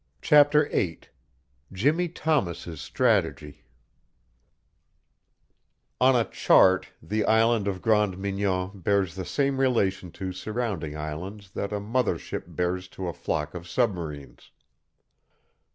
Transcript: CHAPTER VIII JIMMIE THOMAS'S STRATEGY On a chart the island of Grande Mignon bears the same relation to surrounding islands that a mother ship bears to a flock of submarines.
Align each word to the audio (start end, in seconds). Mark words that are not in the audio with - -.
CHAPTER 0.23 0.67
VIII 0.69 1.01
JIMMIE 1.71 2.07
THOMAS'S 2.07 2.81
STRATEGY 2.81 3.61
On 6.01 6.15
a 6.15 6.25
chart 6.25 6.87
the 7.03 7.23
island 7.25 7.67
of 7.67 7.83
Grande 7.83 8.17
Mignon 8.17 8.79
bears 8.79 9.13
the 9.13 9.25
same 9.25 9.59
relation 9.59 10.11
to 10.13 10.33
surrounding 10.33 10.97
islands 10.97 11.51
that 11.51 11.71
a 11.71 11.79
mother 11.79 12.17
ship 12.17 12.45
bears 12.47 12.87
to 12.87 13.07
a 13.07 13.13
flock 13.13 13.53
of 13.53 13.69
submarines. 13.69 14.49